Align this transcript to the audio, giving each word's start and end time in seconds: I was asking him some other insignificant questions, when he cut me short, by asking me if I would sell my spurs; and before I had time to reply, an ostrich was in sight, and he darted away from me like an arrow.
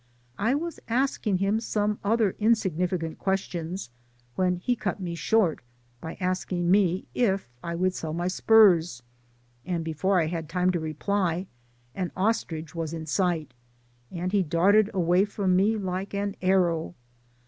I 0.39 0.55
was 0.55 0.79
asking 0.87 1.37
him 1.37 1.59
some 1.59 1.99
other 2.03 2.35
insignificant 2.39 3.19
questions, 3.19 3.91
when 4.33 4.55
he 4.55 4.75
cut 4.75 4.99
me 4.99 5.13
short, 5.13 5.59
by 6.01 6.15
asking 6.19 6.71
me 6.71 7.05
if 7.13 7.47
I 7.63 7.75
would 7.75 7.93
sell 7.93 8.11
my 8.11 8.27
spurs; 8.27 9.03
and 9.63 9.85
before 9.85 10.19
I 10.19 10.25
had 10.25 10.49
time 10.49 10.71
to 10.71 10.79
reply, 10.79 11.45
an 11.93 12.11
ostrich 12.17 12.73
was 12.73 12.93
in 12.93 13.05
sight, 13.05 13.53
and 14.11 14.31
he 14.31 14.41
darted 14.41 14.89
away 14.91 15.23
from 15.23 15.55
me 15.55 15.77
like 15.77 16.15
an 16.15 16.35
arrow. 16.41 16.95